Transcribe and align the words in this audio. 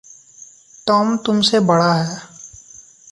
Tom 0.87 1.17
तुम 1.17 1.41
से 1.41 1.59
बड़ा 1.59 1.93
है। 1.93 2.21